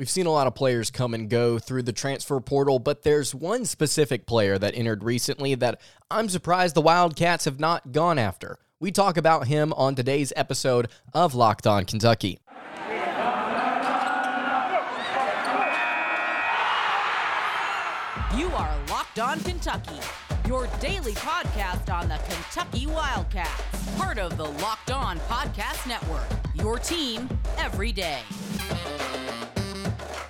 [0.00, 3.34] We've seen a lot of players come and go through the transfer portal, but there's
[3.34, 5.78] one specific player that entered recently that
[6.10, 8.58] I'm surprised the Wildcats have not gone after.
[8.80, 12.38] We talk about him on today's episode of Locked On Kentucky.
[18.34, 20.00] You are Locked On Kentucky,
[20.48, 26.24] your daily podcast on the Kentucky Wildcats, part of the Locked On Podcast Network,
[26.54, 27.28] your team
[27.58, 28.22] every day.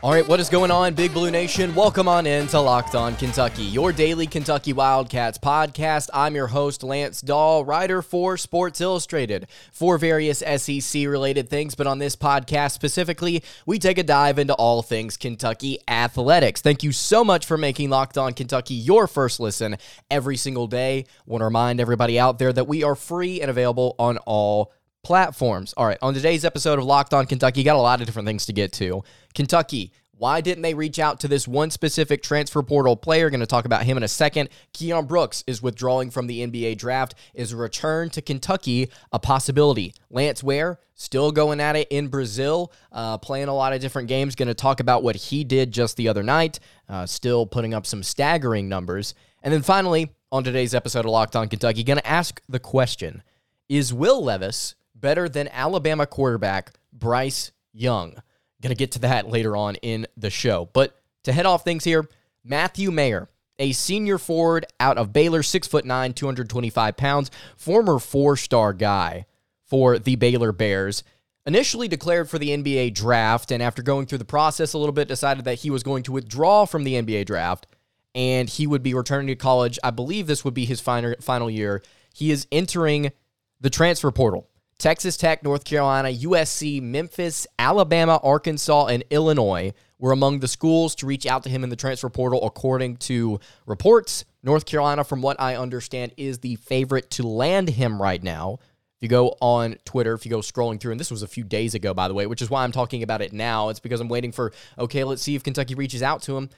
[0.03, 1.75] All right, what is going on, Big Blue Nation?
[1.75, 6.09] Welcome on in to Locked On Kentucky, your daily Kentucky Wildcats podcast.
[6.15, 11.75] I'm your host, Lance Dawe, writer for Sports Illustrated for various SEC related things.
[11.75, 16.63] But on this podcast specifically, we take a dive into all things Kentucky athletics.
[16.63, 19.77] Thank you so much for making Locked On Kentucky your first listen
[20.11, 21.05] every single day.
[21.27, 24.73] Want to remind everybody out there that we are free and available on all
[25.03, 25.75] platforms.
[25.77, 28.47] All right, on today's episode of Locked On Kentucky, got a lot of different things
[28.47, 29.03] to get to.
[29.35, 33.31] Kentucky, why didn't they reach out to this one specific transfer portal player?
[33.31, 34.51] Going to talk about him in a second.
[34.75, 37.15] Keion Brooks is withdrawing from the NBA draft.
[37.33, 39.95] Is return to Kentucky a possibility?
[40.11, 44.35] Lance Ware still going at it in Brazil, uh, playing a lot of different games.
[44.35, 47.87] Going to talk about what he did just the other night, uh, still putting up
[47.87, 49.15] some staggering numbers.
[49.43, 53.23] And then finally, on today's episode of Locked On Kentucky, going to ask the question
[53.71, 58.15] Is Will Levis better than Alabama quarterback Bryce Young.
[58.63, 60.69] Going to get to that later on in the show.
[60.73, 62.09] But to head off things here,
[62.45, 68.37] Matthew Mayer, a senior forward out of Baylor, six foot nine, 225 pounds, former four
[68.37, 69.27] star guy
[69.67, 71.03] for the Baylor Bears.
[71.47, 75.09] Initially declared for the NBA draft, and after going through the process a little bit,
[75.09, 77.67] decided that he was going to withdraw from the NBA draft
[78.15, 79.79] and he would be returning to college.
[79.85, 81.83] I believe this would be his final, final year.
[82.15, 83.13] He is entering
[83.61, 84.49] the transfer portal.
[84.81, 91.07] Texas Tech, North Carolina, USC, Memphis, Alabama, Arkansas, and Illinois were among the schools to
[91.07, 94.25] reach out to him in the transfer portal, according to reports.
[94.43, 98.59] North Carolina, from what I understand, is the favorite to land him right now.
[98.97, 101.45] If you go on Twitter, if you go scrolling through, and this was a few
[101.45, 103.69] days ago, by the way, which is why I'm talking about it now.
[103.69, 106.49] It's because I'm waiting for, okay, let's see if Kentucky reaches out to him.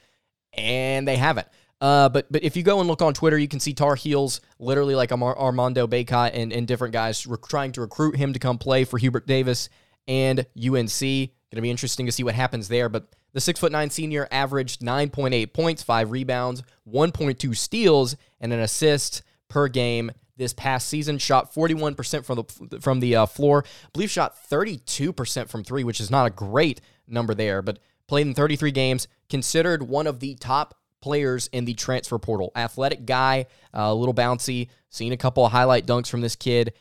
[0.54, 1.49] And they haven't.
[1.82, 4.41] Uh, but but if you go and look on Twitter, you can see Tar Heels,
[4.60, 8.38] literally like Ar- Armando Bacot and, and different guys rec- trying to recruit him to
[8.38, 9.69] come play for Hubert Davis
[10.06, 11.00] and UNC.
[11.00, 12.88] Going to be interesting to see what happens there.
[12.88, 18.60] But the six foot nine senior averaged 9.8 points, five rebounds, 1.2 steals, and an
[18.60, 21.19] assist per game this past season.
[21.19, 22.37] Shot 41% from
[22.69, 23.65] the from the uh, floor.
[23.66, 28.28] I believe shot 32% from three, which is not a great number there, but played
[28.28, 29.09] in 33 games.
[29.28, 32.53] Considered one of the top players in the transfer portal.
[32.57, 34.69] Athletic guy, uh, a little bouncy.
[34.89, 36.73] Seen a couple of highlight dunks from this kid.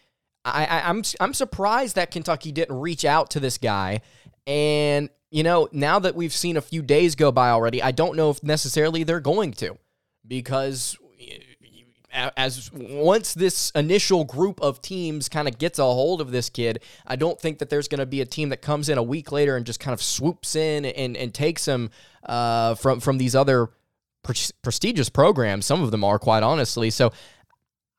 [0.46, 4.02] I, I, I'm I'm surprised that Kentucky didn't reach out to this guy.
[4.48, 8.16] And you know, now that we've seen a few days go by already, I don't
[8.16, 9.78] know if necessarily they're going to,
[10.28, 10.98] because
[12.12, 16.84] as once this initial group of teams kind of gets a hold of this kid,
[17.08, 19.32] I don't think that there's going to be a team that comes in a week
[19.32, 21.90] later and just kind of swoops in and, and takes him
[22.24, 23.70] uh, from from these other
[24.24, 25.66] pre- prestigious programs.
[25.66, 26.90] Some of them are, quite honestly.
[26.90, 27.12] So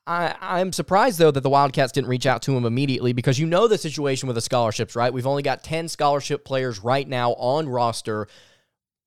[0.06, 3.46] I, I'm surprised, though, that the Wildcats didn't reach out to him immediately because you
[3.46, 5.12] know the situation with the scholarships, right?
[5.12, 8.26] We've only got 10 scholarship players right now on roster.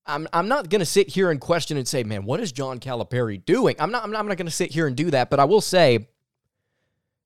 [0.06, 2.80] I'm, I'm not going to sit here and question and say, man, what is John
[2.80, 3.76] Calipari doing?
[3.80, 5.62] I'm not, I'm not, not going to sit here and do that, but I will
[5.62, 6.08] say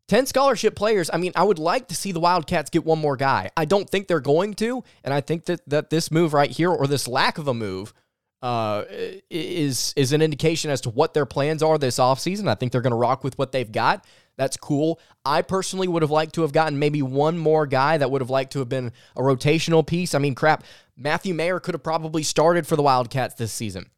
[0.08, 1.10] 10 scholarship players.
[1.14, 3.52] I mean, I would like to see the Wildcats get one more guy.
[3.56, 4.84] I don't think they're going to.
[5.04, 7.94] And I think that, that this move right here, or this lack of a move,
[8.42, 8.84] uh,
[9.30, 12.48] is is an indication as to what their plans are this offseason.
[12.48, 14.06] I think they're going to rock with what they've got.
[14.38, 15.02] That's cool.
[15.26, 18.30] I personally would have liked to have gotten maybe one more guy that would have
[18.30, 20.16] liked to have been a rotational piece.
[20.16, 20.64] I mean, crap,
[20.96, 23.90] Matthew Mayer could have probably started for the Wildcats this season.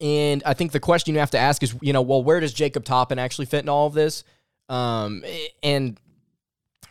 [0.00, 2.52] And I think the question you have to ask is, you know, well, where does
[2.52, 4.24] Jacob Toppin actually fit in all of this?
[4.68, 5.24] Um,
[5.62, 5.98] and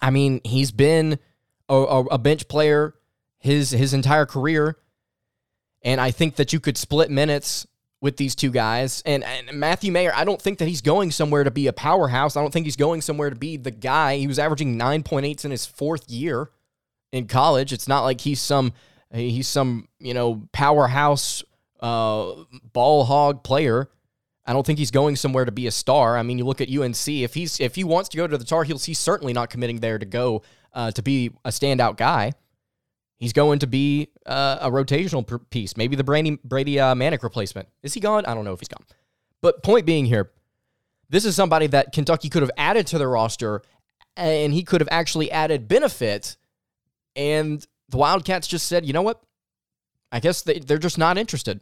[0.02, 1.20] I mean, he's been
[1.68, 2.96] a, a bench player
[3.38, 4.78] his his entire career.
[5.86, 7.66] And I think that you could split minutes
[8.02, 9.02] with these two guys.
[9.06, 12.36] And, and, Matthew Mayer, I don't think that he's going somewhere to be a powerhouse.
[12.36, 14.18] I don't think he's going somewhere to be the guy.
[14.18, 16.50] He was averaging 9.8s in his fourth year
[17.12, 17.72] in college.
[17.72, 18.74] It's not like he's some
[19.14, 21.44] he's some, you know, powerhouse
[21.80, 22.34] uh,
[22.74, 23.90] ball hog player.
[24.46, 26.18] I don't think he's going somewhere to be a star.
[26.18, 27.08] I mean, you look at UNC.
[27.08, 29.80] If he's if he wants to go to the Tar Heels, he's certainly not committing
[29.80, 30.44] there to go
[30.74, 32.34] uh, to be a standout guy.
[33.18, 37.70] He's going to be uh, a rotational piece, maybe the Brady, Brady uh, Manek replacement.
[37.82, 38.26] Is he gone?
[38.26, 38.86] I don't know if he's gone.
[39.42, 40.32] But point being here,
[41.10, 43.62] this is somebody that Kentucky could have added to their roster,
[44.18, 46.36] and he could have actually added benefit.
[47.16, 49.22] And the Wildcats just said, you know what?
[50.12, 51.62] I guess they, they're just not interested.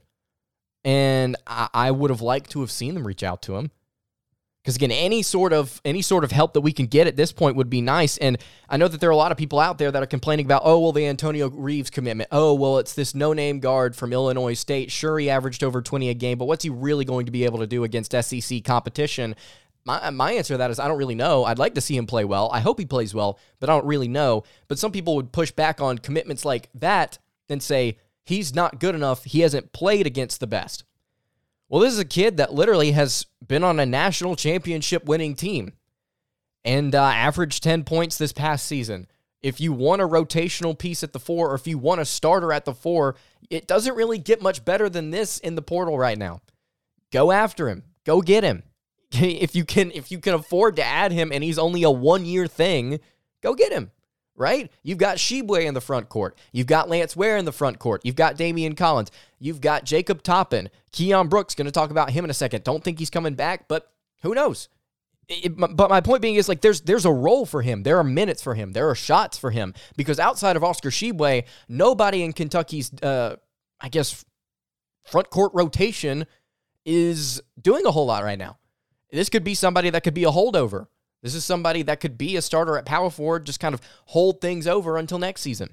[0.84, 3.72] And I, I would have liked to have seen them reach out to him.
[4.64, 7.34] Because again, any sort of any sort of help that we can get at this
[7.34, 8.18] point would be nice.
[8.18, 8.38] And
[8.70, 10.62] I know that there are a lot of people out there that are complaining about,
[10.64, 12.30] oh well, the Antonio Reeves commitment.
[12.32, 14.90] Oh well, it's this no-name guard from Illinois State.
[14.90, 17.60] Sure, he averaged over 20 a game, but what's he really going to be able
[17.60, 19.36] to do against SEC competition?
[19.86, 21.44] My, my answer to that is I don't really know.
[21.44, 22.50] I'd like to see him play well.
[22.54, 24.44] I hope he plays well, but I don't really know.
[24.70, 27.20] But some people would push back on commitments like that
[27.50, 29.26] and say he's not good enough.
[29.26, 30.86] He hasn't played against the best.
[31.74, 35.74] Well, this is a kid that literally has been on a national championship winning team
[36.64, 39.08] and uh, averaged 10 points this past season.
[39.42, 42.54] If you want a rotational piece at the four, or if you want a starter
[42.54, 43.16] at the four,
[43.50, 46.42] it doesn't really get much better than this in the portal right now.
[47.12, 47.86] Go after him.
[48.06, 48.62] Go get him.
[49.12, 52.24] If you can, if you can afford to add him, and he's only a one
[52.24, 53.00] year thing,
[53.42, 53.90] go get him
[54.36, 54.72] right?
[54.82, 56.38] You've got Tshiebwe in the front court.
[56.52, 58.02] You've got Lance Ware in the front court.
[58.04, 59.12] You've got Daimion Collins.
[59.40, 60.70] You've got Jacob Toppin.
[60.92, 62.64] Keion Brooks, going to talk about him in a second.
[62.64, 63.92] Don't think he's coming back, but
[64.22, 64.70] who knows?
[65.30, 67.84] It, but my point being is like there's there's a role for him.
[67.84, 68.74] There are minutes for him.
[68.74, 73.38] There are shots for him because outside of Oscar Tshiebwe, nobody in Kentucky's uh,
[73.80, 74.26] I guess
[75.06, 76.26] front court rotation
[76.86, 78.58] is doing a whole lot right now.
[79.12, 80.88] This could be somebody that could be a holdover.
[81.24, 84.42] This is somebody that could be a starter at power forward, just kind of hold
[84.42, 85.70] things over until next season.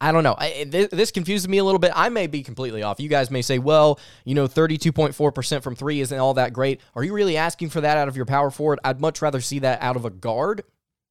[0.00, 0.34] I don't know.
[0.36, 1.92] I, this, this confuses me a little bit.
[1.94, 3.00] I may be completely off.
[3.00, 6.80] You guys may say, well, you know, 32.4% from three isn't all that great.
[6.94, 8.78] Are you really asking for that out of your power forward?
[8.84, 10.64] I'd much rather see that out of a guard.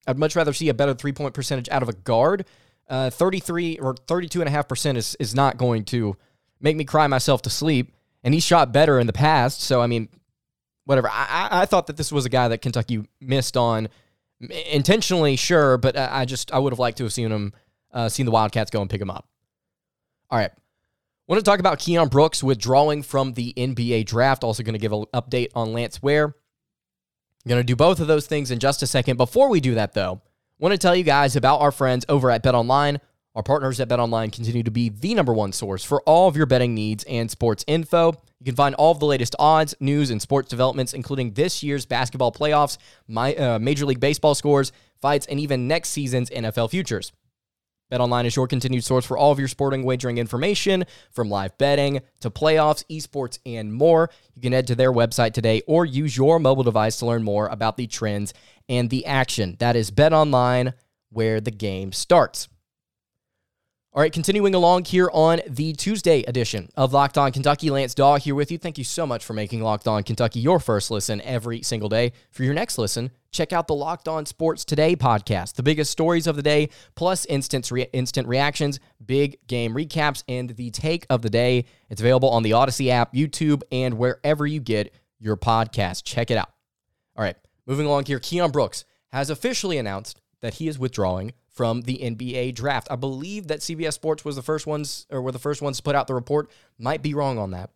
[0.08, 2.46] I'd much rather see a better three point percentage out of a guard.
[2.88, 6.16] Uh, 33 or 32.5% is, is not going to
[6.60, 7.92] make me cry myself to sleep.
[8.24, 9.62] And he shot better in the past.
[9.62, 10.10] So, I mean,
[10.86, 11.10] whatever.
[11.12, 13.90] I, I thought that this was a guy that Kentucky missed on
[14.72, 17.54] intentionally, sure, but I just I would have liked to have seen him,
[17.92, 19.28] uh, seen the Wildcats go and pick him up.
[20.30, 20.52] All right.
[21.28, 24.44] Want to talk about Keion Brooks withdrawing from the NBA draft.
[24.44, 26.36] Also going to give an update on Lance Ware.
[27.48, 29.18] Going to do both of those things in just a second.
[29.18, 30.22] Before we do that, though,
[30.60, 33.00] want to tell you guys about our friends over at Bet Online.
[33.36, 36.38] Our partners at Bet Online continue to be the number one source for all of
[36.38, 38.14] your betting needs and sports info.
[38.46, 41.88] You can find all of the latest odds, news, and sports developments, including this year's
[41.88, 42.78] basketball playoffs,
[43.08, 44.72] my, uh, Major League Baseball scores,
[45.02, 47.12] fights, and even next season's NFL futures.
[47.92, 52.02] BetOnline is your continued source for all of your sporting wagering information, from live betting
[52.20, 54.12] to playoffs, esports, and more.
[54.36, 57.48] You can head to their website today or use your mobile device to learn more
[57.48, 58.32] about the trends
[58.70, 59.56] and the action.
[59.58, 60.76] That is BetOnline,
[61.10, 62.48] where the game starts.
[63.96, 68.18] All right, continuing along here on the Tuesday edition of Locked On Kentucky, Lance Dawe
[68.18, 68.58] here with you.
[68.58, 72.12] Thank you so much for making Locked On Kentucky your first listen every single day.
[72.30, 76.28] For your next listen, check out the Locked On Sports Today podcast, the biggest stories
[76.28, 81.22] of the day, plus instant re- instant reactions, big game recaps, and the take of
[81.22, 81.64] the day.
[81.90, 86.04] It's available on the Audacy app, YouTube, and wherever you get your podcast.
[86.04, 86.52] Check it out.
[87.16, 88.84] All right, moving along here, Keion Brooks
[89.14, 92.88] has officially announced that he is withdrawing from the NBA draft.
[92.92, 95.84] I believe that CBS Sports was the first ones or were the first ones to
[95.84, 96.52] put out the report.
[96.78, 97.70] Might be wrong on that.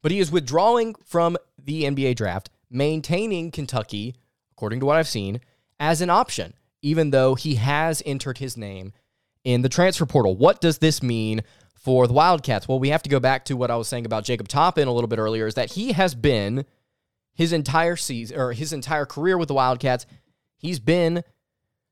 [0.00, 4.14] But he is withdrawing from the NBA draft, maintaining Kentucky,
[4.52, 5.40] according to what I've seen,
[5.78, 8.92] as an option, even though he has entered his name
[9.44, 10.34] in the transfer portal.
[10.34, 11.42] What does this mean
[11.74, 12.66] for the Wildcats?
[12.66, 14.92] Well, we have to go back to what I was saying about Jacob Toppin a
[14.92, 16.64] little bit earlier, is that he has been
[17.34, 20.06] his entire season or his entire career with the Wildcats,
[20.56, 21.22] he's been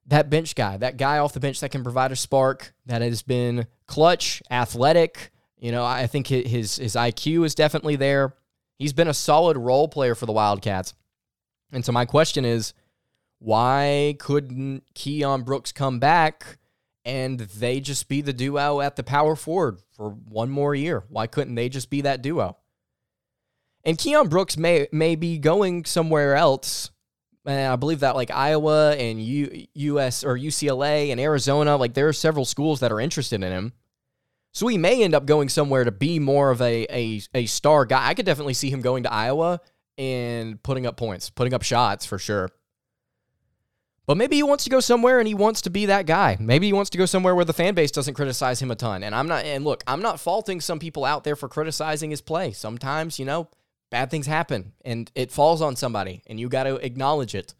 [0.08, 3.22] that bench guy, that guy off the bench that can provide a spark, that has
[3.22, 5.32] been clutch, athletic.
[5.58, 8.34] You know, I think his his IQ is definitely there.
[8.78, 10.94] He's been a solid role player for the Wildcats.
[11.72, 12.75] And so my question is,
[13.38, 16.58] why couldn't Keion Brooks come back
[17.04, 21.04] and they just be the duo at the power forward for one more year?
[21.08, 22.58] Why couldn't they just be that duo?
[23.84, 26.90] And Keion Brooks may may be going somewhere else
[27.47, 32.09] and I believe that like Iowa and U, US or UCLA and Arizona, like there
[32.09, 33.73] are several schools that are interested in him.
[34.53, 37.85] So he may end up going somewhere to be more of a, a, a star
[37.85, 38.09] guy.
[38.09, 39.61] I could definitely see him going to Iowa
[39.99, 42.50] and putting up points, putting up shots for sure.
[44.07, 46.37] But maybe he wants to go somewhere and he wants to be that guy.
[46.41, 49.03] Maybe he wants to go somewhere where the fan base doesn't criticize him a ton.
[49.03, 52.21] And I'm not and look, I'm not faulting some people out there for criticizing his
[52.21, 52.53] play.
[52.53, 53.49] Sometimes, you know,
[53.90, 57.55] bad things happen and it falls on somebody and you got to acknowledge it.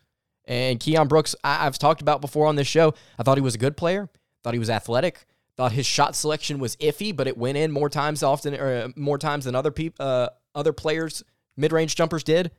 [0.45, 2.95] And Keion Brooks, I, have talked about before on this show.
[3.19, 4.09] I thought he was a good player.
[4.45, 5.27] Thought he was athletic.
[5.57, 8.89] Thought his shot selection was iffy, but it went in more times often or uh,
[8.95, 11.25] more times than other people, uh, other players,
[11.57, 12.53] mid range jumpers did.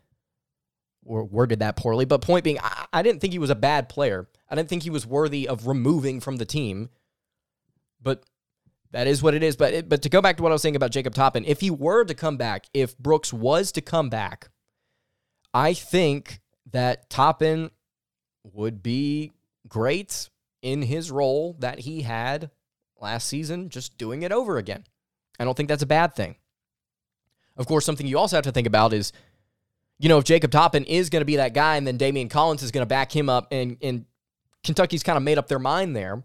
[1.05, 3.87] Or worded that poorly, but point being, I, I didn't think he was a bad
[3.87, 4.27] player.
[4.49, 6.89] I didn't think he was worthy of removing from the team.
[8.01, 8.23] But
[8.91, 9.55] That is what it is.
[9.55, 11.59] But it, but to go back to what I was saying about Jacob Toppin, if
[11.61, 14.49] he were to come back, if Brooks was to come back,
[15.53, 16.39] I think
[16.71, 17.71] that Toppin
[18.43, 19.33] would be
[19.67, 20.29] great
[20.61, 22.51] in his role that he had
[22.99, 24.83] last season, just doing it over again.
[25.39, 26.35] I don't think that's a bad thing.
[27.55, 29.11] Of course, something you also have to think about is,
[29.99, 32.63] you know, if Jacob Toppin is going to be that guy and then Daimion Collins
[32.63, 34.05] is going to back him up and, and
[34.63, 36.23] Kentucky's kind of made up their mind there.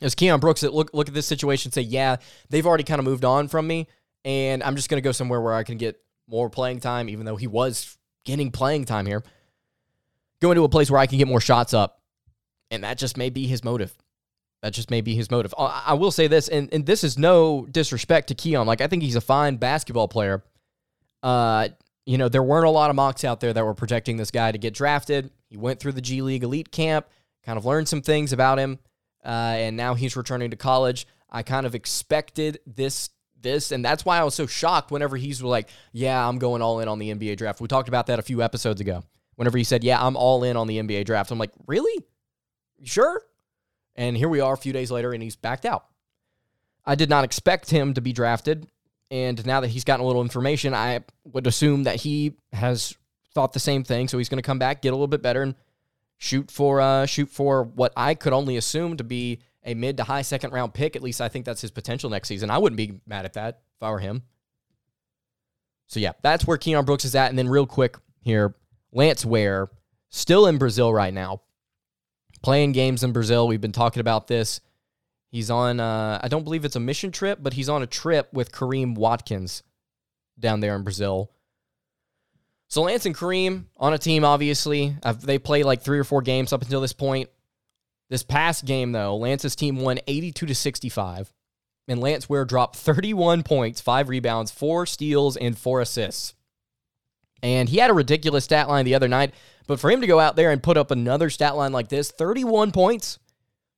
[0.00, 2.16] As Keion Brooks look look at this situation say, yeah,
[2.50, 3.88] they've already kind of moved on from me,
[4.24, 7.26] and I'm just going to go somewhere where I can get more playing time, even
[7.26, 9.22] though he was getting playing time here.
[10.40, 12.00] Go into a place where I can get more shots up,
[12.70, 13.96] and that just may be his motive.
[14.62, 15.54] That just may be his motive.
[15.56, 18.66] I will say this, and, and this is no disrespect to Keion.
[18.66, 20.42] Like I think he's a fine basketball player.
[21.22, 21.68] Uh,
[22.06, 24.50] you know, there weren't a lot of mocks out there that were projecting this guy
[24.50, 25.30] to get drafted.
[25.48, 27.06] He went through the G League elite camp,
[27.44, 28.78] kind of learned some things about him,
[29.24, 31.06] uh, and now he's returning to college.
[31.30, 33.10] I kind of expected this
[33.40, 36.80] this and that's why I was so shocked whenever he's like, "Yeah, I'm going all
[36.80, 39.04] in on the NBA draft." We talked about that a few episodes ago.
[39.36, 42.04] Whenever he said, "Yeah, I'm all in on the NBA draft." I'm like, "Really?
[42.82, 43.22] Sure?"
[43.94, 45.86] And here we are a few days later and he's backed out.
[46.84, 48.66] I did not expect him to be drafted,
[49.10, 52.96] and now that he's gotten a little information, I would assume that he has
[53.34, 54.08] thought the same thing.
[54.08, 55.54] So he's going to come back, get a little bit better, and
[56.18, 60.04] shoot for uh, shoot for what I could only assume to be a mid to
[60.04, 60.96] high second round pick.
[60.96, 62.50] At least I think that's his potential next season.
[62.50, 64.22] I wouldn't be mad at that if I were him.
[65.86, 67.30] So yeah, that's where Keion Brooks is at.
[67.30, 68.54] And then real quick here,
[68.92, 69.70] Lance Ware,
[70.10, 71.42] still in Brazil right now,
[72.42, 73.48] playing games in Brazil.
[73.48, 74.60] We've been talking about this.
[75.30, 78.32] He's on, uh, I don't believe it's a mission trip, but he's on a trip
[78.32, 79.62] with Kareem Watkins
[80.38, 81.30] down there in Brazil.
[82.68, 84.94] So Lance and Kareem on a team, obviously.
[85.22, 87.30] they played like three or four games up until this point.
[88.10, 91.32] This past game, though, Lance's team won 82 to 65.
[91.88, 96.34] And Lance Ware dropped 31 points, five rebounds, four steals, and four assists.
[97.42, 99.32] And he had a ridiculous stat line the other night.
[99.66, 102.10] But for him to go out there and put up another stat line like this
[102.10, 103.18] 31 points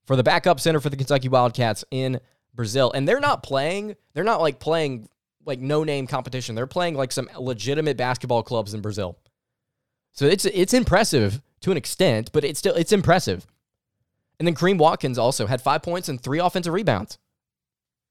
[0.06, 2.20] for the backup center for the Kentucky Wildcats in
[2.54, 2.90] Brazil.
[2.92, 5.09] And they're not playing, they're not like playing
[5.44, 6.54] like no name competition.
[6.54, 9.18] They're playing like some legitimate basketball clubs in Brazil.
[10.12, 13.47] So it's it's impressive to an extent, but it's still it's impressive.
[14.38, 17.18] And then Kareem Watkins also had five points and three offensive rebounds.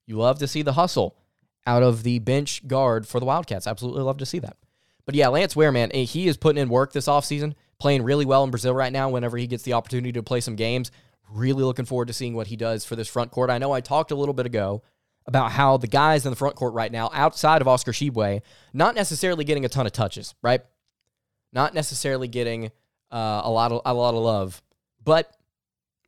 [0.05, 1.17] You love to see the hustle
[1.65, 3.67] out of the bench guard for the Wildcats.
[3.67, 4.57] Absolutely love to see that.
[5.05, 8.25] But yeah, Lance Ware, man, eh, he is putting in work this offseason, playing really
[8.25, 10.91] well in Brazil right now whenever he gets the opportunity to play some games.
[11.31, 13.49] Really looking forward to seeing what he does for this front court.
[13.49, 14.83] I know I talked a little bit ago
[15.29, 18.41] about how the guys in the front court right now, outside of Oscar Tshiebwe,
[18.73, 20.61] not necessarily getting a ton of touches, right?
[21.53, 22.71] Not necessarily getting
[23.11, 24.63] uh, a lot of a lot of love,
[25.03, 25.31] but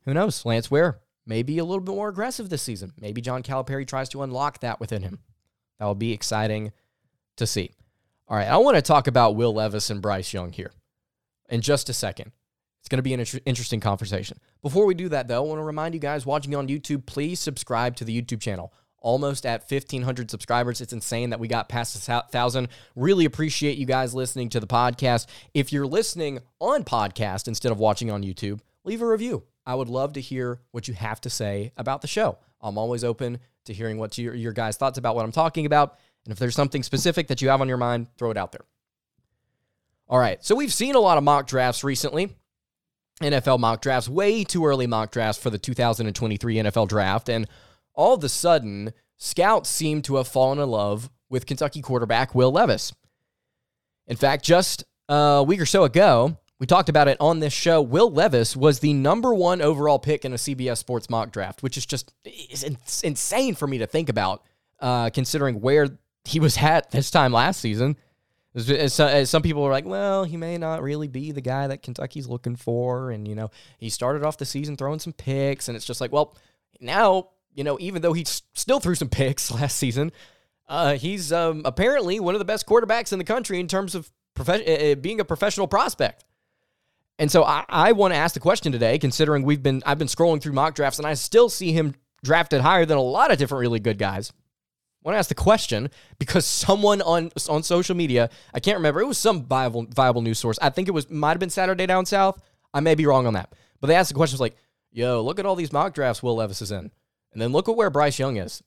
[0.05, 0.43] who knows?
[0.43, 2.93] Lance Ware may be a little bit more aggressive this season.
[2.99, 5.19] Maybe John Calipari tries to unlock that within him.
[5.77, 6.71] That will be exciting
[7.37, 7.69] to see.
[8.27, 10.71] All right, I want to talk about Will Levis and Bryce Young here
[11.47, 12.31] in just a second.
[12.79, 14.39] It's going to be an interesting conversation.
[14.63, 17.39] Before we do that, though, I want to remind you guys watching on YouTube, please
[17.39, 20.79] subscribe to the YouTube channel almost at 1,500 subscribers.
[20.79, 22.69] It's insane that we got past a thousand.
[22.95, 25.27] Really appreciate you guys listening to the podcast.
[25.53, 29.43] If you're listening on podcast instead of watching on YouTube, leave a review.
[29.65, 32.37] I would love to hear what you have to say about the show.
[32.61, 35.97] I'm always open to hearing what your, your guys' thoughts about what I'm talking about.
[36.25, 38.65] And if there's something specific that you have on your mind, throw it out there.
[40.07, 40.43] All right.
[40.43, 42.35] So we've seen a lot of mock drafts recently.
[43.21, 47.29] NFL mock drafts, way too early mock drafts for the 2023 NFL draft.
[47.29, 47.47] And
[48.01, 52.51] all of a sudden, scouts seem to have fallen in love with Kentucky quarterback Will
[52.51, 52.93] Levis.
[54.07, 57.79] In fact, just a week or so ago, we talked about it on this show.
[57.79, 61.77] Will Levis was the number one overall pick in a CBS Sports mock draft, which
[61.77, 62.11] is just
[63.03, 64.43] insane for me to think about,
[64.79, 65.87] uh, considering where
[66.25, 67.95] he was at this time last season.
[68.55, 71.83] As, as some people are like, well, he may not really be the guy that
[71.83, 73.11] Kentucky's looking for.
[73.11, 75.67] And, you know, he started off the season throwing some picks.
[75.67, 76.35] And it's just like, well,
[76.81, 80.11] now you know, even though he still threw some picks last season,
[80.67, 84.11] uh, he's um, apparently one of the best quarterbacks in the country in terms of
[84.33, 86.23] prof- uh, being a professional prospect.
[87.19, 90.07] And so I, I want to ask the question today, considering we've been I've been
[90.07, 91.93] scrolling through mock drafts and I still see him
[92.23, 94.31] drafted higher than a lot of different really good guys.
[94.31, 95.89] I want to ask the question
[96.19, 100.39] because someone on on social media, I can't remember, it was some viable viable news
[100.39, 100.57] source.
[100.61, 102.41] I think it was might have been Saturday Down South.
[102.73, 104.55] I may be wrong on that, but they asked the question was like,
[104.91, 106.91] "Yo, look at all these mock drafts Will Levis is in."
[107.33, 108.63] And then look at where Bryce Young is.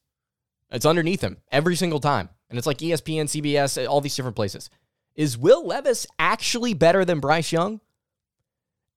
[0.71, 2.31] It's underneath him every single time.
[2.49, 4.71] And it's like ESPN, CBS, all these different places.
[5.15, 7.81] Is Will Levis actually better than Bryce Young?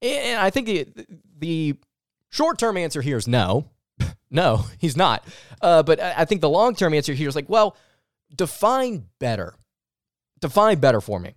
[0.02, 0.88] And I think the,
[1.38, 1.76] the
[2.30, 3.70] short term answer here is no.
[4.30, 5.26] No, he's not.
[5.62, 7.78] Uh, but I think the long term answer here is like, well,
[8.36, 9.56] define better.
[10.42, 11.36] Define better for me.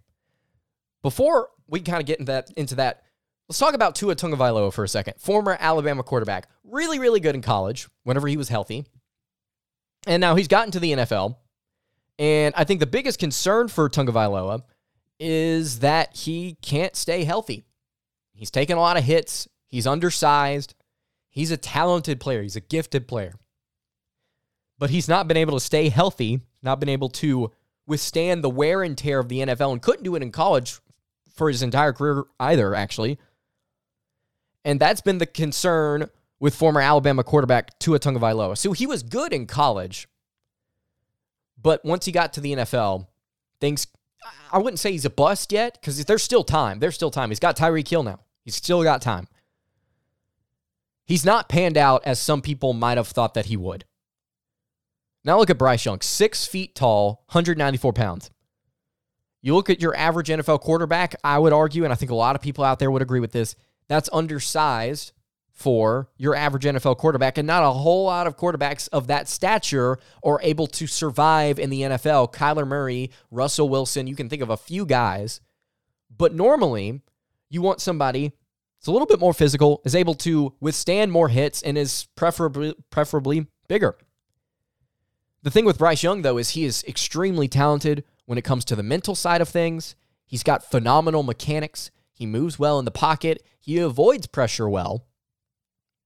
[1.01, 3.05] Before we kind of get into that, into that,
[3.51, 5.15] let's talk about Tua Tagovailoa for a second.
[5.19, 8.87] Former Alabama quarterback, really, really good in college whenever he was healthy,
[10.07, 11.35] and now he's gotten to the NFL.
[12.17, 14.63] And I think the biggest concern for Tagovailoa
[15.19, 17.65] is that he can't stay healthy.
[18.35, 19.49] He's taken a lot of hits.
[19.67, 20.77] He's undersized.
[21.29, 22.43] He's a talented player.
[22.43, 23.35] He's a gifted player.
[24.79, 27.51] But he's not been able to stay healthy, not been able to
[27.85, 30.79] withstand the wear and tear of the NFL, and couldn't do it in college
[31.35, 33.19] for his entire career either, actually.
[34.65, 38.57] And that's been the concern with former Alabama quarterback Tua Tagovailoa.
[38.59, 40.09] So he was good in college,
[41.61, 43.07] but once he got to the NFL,
[43.61, 43.87] things
[44.53, 46.79] I wouldn't say he's a bust yet because there's still time.
[46.79, 47.31] There's still time.
[47.31, 48.21] He's got Tyreek Hill now.
[48.45, 49.29] He's still got time.
[51.05, 53.85] He's not panned out as some people might have thought that he would.
[55.25, 58.31] Now look at Bryce Young, six feet tall, 194 pounds.
[59.43, 62.37] You look at your average NFL quarterback, I would argue, and I think a lot
[62.37, 63.55] of people out there would agree with this,
[63.91, 65.11] that's undersized
[65.51, 69.99] for your average NFL quarterback, and not a whole lot of quarterbacks of that stature
[70.23, 72.33] are able to survive in the NFL.
[72.33, 75.41] Kyler Murray, Russell Wilson, you can think of a few guys,
[76.17, 77.03] but normally
[77.51, 78.33] you want somebody
[78.79, 82.75] that's a little bit more physical, is able to withstand more hits, and is preferably
[82.91, 83.99] preferably bigger.
[85.43, 88.77] The thing with Bryce Young, though, is he is extremely talented when it comes to
[88.77, 89.97] the mental side of things.
[90.25, 91.91] He's got phenomenal mechanics.
[92.21, 93.43] He moves well in the pocket.
[93.59, 95.09] He avoids pressure well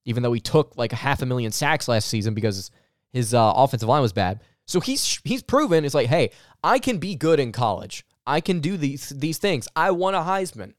[0.05, 2.71] even though he took like a half a million sacks last season because
[3.13, 4.41] his uh, offensive line was bad.
[4.67, 6.31] So he's he's proven it's like, hey,
[6.63, 8.05] I can be good in college.
[8.27, 9.69] I can do these these things.
[9.77, 10.75] I won a Heisman.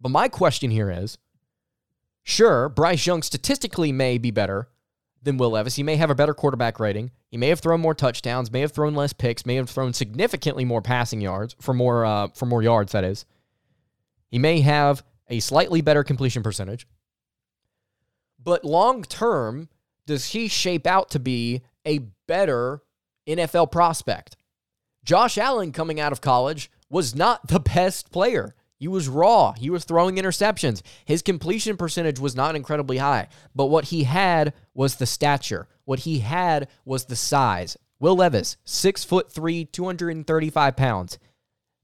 [0.00, 1.16] But my question here is,
[2.22, 4.68] sure, Bryce Young statistically may be better
[5.22, 5.76] than Will Levis.
[5.76, 7.10] He may have a better quarterback rating.
[7.30, 10.64] He may have thrown more touchdowns, may have thrown less picks, may have thrown significantly
[10.64, 12.92] more passing yards for more uh, for more yards.
[12.92, 13.24] That is,
[14.28, 16.86] he may have a slightly better completion percentage.
[18.42, 19.68] But long term,
[20.06, 22.82] does he shape out to be a better
[23.26, 24.36] NFL prospect?
[25.04, 28.54] Josh Allen, coming out of college, was not the best player.
[28.76, 29.52] He was raw.
[29.52, 30.82] He was throwing interceptions.
[31.04, 35.66] His completion percentage was not incredibly high, but what he had was the stature.
[35.84, 37.76] What he had was the size.
[37.98, 41.18] Will Levis, six foot three, 235 pounds.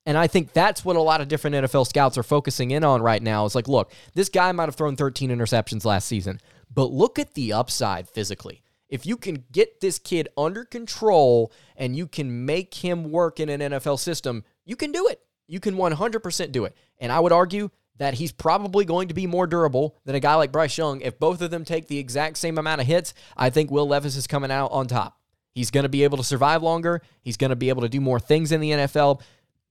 [0.04, 3.02] And I think that's what a lot of different NFL scouts are focusing in on
[3.02, 3.44] right now.
[3.44, 6.40] Is like, look, this guy might have thrown 13 interceptions last season,
[6.72, 8.62] but look at the upside physically.
[8.88, 13.48] If you can get this kid under control and you can make him work in
[13.48, 15.20] an NFL system, you can do it.
[15.46, 16.76] You can 100% do it.
[16.98, 20.34] And I would argue that he's probably going to be more durable than a guy
[20.34, 21.00] like Bryce Young.
[21.00, 24.16] If both of them take the exact same amount of hits, I think Will Levis
[24.16, 25.18] is coming out on top.
[25.54, 27.02] He's going to be able to survive longer.
[27.20, 29.20] He's going to be able to do more things in the NFL.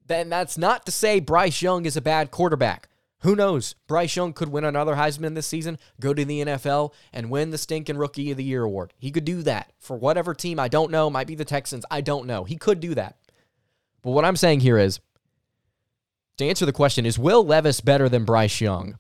[0.08, 2.90] Then that's not to say Bryce Young is a bad quarterback.
[3.22, 3.76] Who knows?
[3.88, 7.58] Bryce Young could win another Heisman this season, go to the NFL, and win the
[7.58, 8.94] stinking Rookie of the Year award.
[8.98, 10.60] He could do that for whatever team.
[10.60, 11.10] I don't know.
[11.10, 11.86] Might be the Texans.
[11.92, 12.44] I don't know.
[12.44, 13.18] He could do that.
[14.02, 15.00] But what I'm saying here is
[16.38, 18.98] to answer the question is Will Levis better than Bryce Young?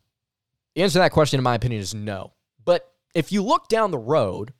[0.75, 2.33] The answer to that question, in my opinion, is no.
[2.63, 4.53] But if you look down the road,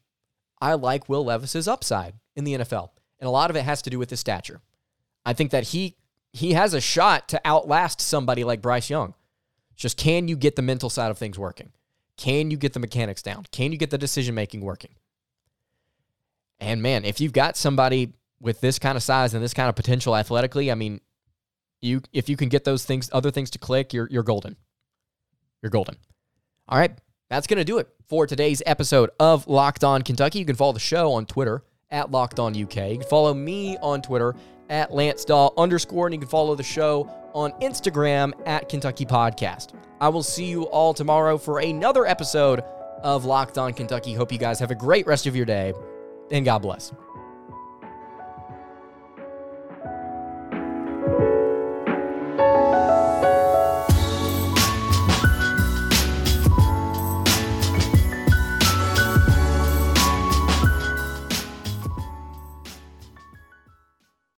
[0.59, 2.89] I like Will Levis's upside in the NFL.
[3.19, 4.59] And a lot of it has to do with his stature.
[5.23, 5.95] I think that he
[6.33, 9.13] he has a shot to outlast somebody like Bryce Young.
[9.75, 11.71] Just can you get the mental side of things working?
[12.17, 13.45] Can you get the mechanics down?
[13.51, 14.91] Can you get the decision making working?
[16.59, 19.75] And man, if you've got somebody with this kind of size and this kind of
[19.75, 21.01] potential athletically, I mean,
[21.81, 24.55] you if you can get those things, other things to click, you're you're golden.
[25.61, 25.97] You're golden.
[26.69, 26.91] All right,
[27.29, 30.39] that's gonna do it for today's episode of Locked On Kentucky.
[30.39, 32.75] You can follow the show on Twitter at Locked On UK.
[32.91, 34.35] You can follow me on Twitter
[34.71, 39.73] at Lance Dawe underscore, and you can follow the show on Instagram at Kentucky Podcast.
[39.99, 42.61] I will see you all tomorrow for another episode
[43.03, 44.13] of Locked On Kentucky.
[44.13, 45.73] Hope you guys have a great rest of your day,
[46.31, 46.91] and God bless.